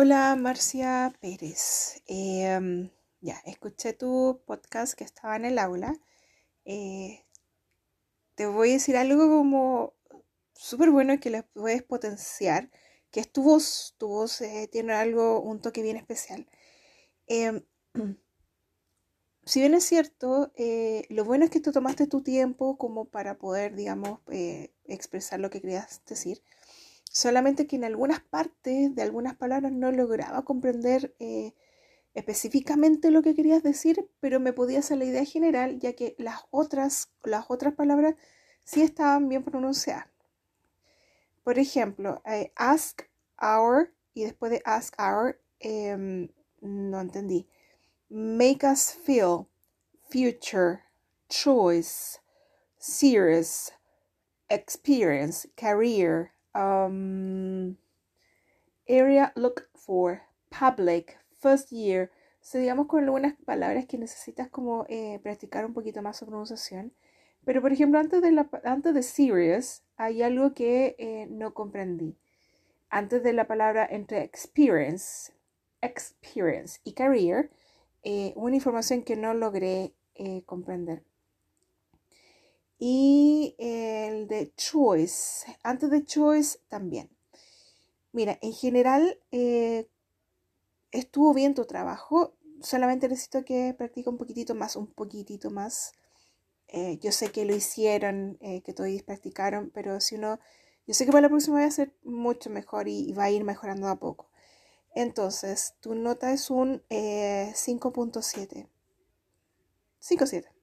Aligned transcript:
Hola 0.00 0.36
Marcia 0.36 1.12
Pérez. 1.20 2.04
Em, 2.06 2.88
ya, 3.20 3.42
escuché 3.44 3.94
tu 3.94 4.40
podcast 4.46 4.94
que 4.94 5.02
estaba 5.02 5.34
en 5.34 5.44
el 5.44 5.58
aula. 5.58 5.92
Eh, 6.64 7.24
te 8.36 8.46
voy 8.46 8.70
a 8.70 8.72
decir 8.74 8.96
algo 8.96 9.26
como 9.28 9.94
súper 10.54 10.92
bueno 10.92 11.18
que 11.18 11.30
le 11.30 11.42
puedes 11.42 11.82
potenciar, 11.82 12.70
que 13.10 13.18
es 13.18 13.32
tu 13.32 13.42
voz. 13.42 13.96
Tu 13.98 14.06
voz 14.06 14.40
eh, 14.40 14.68
tiene 14.70 14.92
algo, 14.92 15.40
un 15.40 15.60
toque 15.60 15.82
bien 15.82 15.96
especial. 15.96 16.46
Em, 17.26 17.64
si 19.46 19.58
bien 19.58 19.74
es 19.74 19.82
cierto, 19.82 20.52
eh, 20.54 21.06
lo 21.08 21.24
bueno 21.24 21.44
es 21.44 21.50
que 21.50 21.60
tú 21.60 21.72
tomaste 21.72 22.06
tu 22.06 22.22
tiempo 22.22 22.78
como 22.78 23.06
para 23.06 23.36
poder, 23.36 23.74
digamos, 23.74 24.20
expresar 24.84 25.40
lo 25.40 25.50
que 25.50 25.60
querías 25.60 26.04
decir 26.06 26.40
solamente 27.18 27.66
que 27.66 27.74
en 27.74 27.82
algunas 27.82 28.20
partes 28.20 28.94
de 28.94 29.02
algunas 29.02 29.34
palabras 29.34 29.72
no 29.72 29.90
lograba 29.90 30.44
comprender 30.44 31.16
eh, 31.18 31.52
específicamente 32.14 33.10
lo 33.10 33.22
que 33.22 33.34
querías 33.34 33.64
decir, 33.64 34.08
pero 34.20 34.38
me 34.38 34.52
podía 34.52 34.78
hacer 34.78 34.98
la 34.98 35.06
idea 35.06 35.24
general, 35.24 35.80
ya 35.80 35.94
que 35.94 36.14
las 36.16 36.42
otras, 36.52 37.10
las 37.24 37.46
otras 37.50 37.74
palabras 37.74 38.14
sí 38.62 38.82
estaban 38.82 39.28
bien 39.28 39.42
pronunciadas. 39.42 40.06
Por 41.42 41.58
ejemplo, 41.58 42.22
eh, 42.24 42.52
ask 42.54 43.02
our 43.42 43.92
y 44.14 44.22
después 44.22 44.52
de 44.52 44.62
ask 44.64 44.94
our, 45.00 45.40
em, 45.58 46.28
no 46.60 47.00
entendí. 47.00 47.48
Make 48.08 48.64
us 48.64 48.92
feel, 48.92 49.48
future, 50.08 50.84
choice, 51.28 52.20
serious, 52.78 53.72
experience, 54.48 55.48
career, 55.56 56.37
um, 56.54 57.76
area 58.88 59.32
look 59.36 59.68
for, 59.74 60.22
public, 60.50 61.18
first 61.40 61.70
year. 61.70 62.10
O 62.54 62.58
digamos 62.58 62.86
con 62.86 63.04
algunas 63.04 63.34
palabras 63.44 63.86
que 63.86 63.98
necesitas 63.98 64.48
como 64.48 64.86
eh, 64.88 65.20
practicar 65.22 65.66
un 65.66 65.74
poquito 65.74 66.00
más 66.02 66.16
su 66.16 66.26
pronunciación. 66.26 66.92
Pero 67.44 67.60
por 67.60 67.72
ejemplo, 67.72 67.98
antes 67.98 68.22
de, 68.22 68.32
la, 68.32 68.48
antes 68.64 68.94
de 68.94 69.02
serious 69.02 69.82
hay 69.96 70.22
algo 70.22 70.54
que 70.54 70.96
eh, 70.98 71.26
no 71.30 71.52
comprendí. 71.52 72.16
Antes 72.90 73.22
de 73.22 73.32
la 73.34 73.46
palabra 73.46 73.86
entre 73.90 74.22
experience, 74.22 75.32
experience 75.82 76.80
y 76.84 76.92
career, 76.94 77.50
eh, 78.02 78.32
una 78.36 78.56
información 78.56 79.02
que 79.02 79.16
no 79.16 79.34
logré 79.34 79.92
comprender 80.46 81.04
y 82.78 83.54
el 84.18 84.28
de 84.28 84.52
choice. 84.56 85.46
Antes 85.62 85.90
de 85.90 86.04
choice 86.04 86.58
también. 86.68 87.10
Mira, 88.12 88.38
en 88.42 88.52
general 88.52 89.20
eh, 89.30 89.88
estuvo 90.90 91.34
bien 91.34 91.54
tu 91.54 91.64
trabajo. 91.64 92.34
Solamente 92.60 93.08
necesito 93.08 93.44
que 93.44 93.74
practique 93.76 94.10
un 94.10 94.18
poquitito 94.18 94.54
más, 94.54 94.76
un 94.76 94.88
poquitito 94.88 95.50
más. 95.50 95.92
Eh, 96.68 96.98
yo 96.98 97.12
sé 97.12 97.30
que 97.30 97.44
lo 97.44 97.54
hicieron, 97.54 98.38
eh, 98.40 98.62
que 98.62 98.72
todos 98.74 98.90
practicaron, 99.02 99.70
pero 99.72 100.00
si 100.00 100.16
uno, 100.16 100.38
yo 100.86 100.94
sé 100.94 101.06
que 101.06 101.12
para 101.12 101.22
la 101.22 101.28
próxima 101.28 101.60
va 101.60 101.64
a 101.64 101.70
ser 101.70 101.94
mucho 102.02 102.50
mejor 102.50 102.88
y, 102.88 103.12
va 103.12 103.24
a 103.24 103.30
ir 103.30 103.44
mejorando 103.44 103.88
a 103.88 103.96
poco. 103.96 104.30
Entonces, 104.94 105.74
tu 105.80 105.94
nota 105.94 106.32
es 106.32 106.50
un 106.50 106.82
5.7. 106.90 108.68
5.7. 110.00 110.57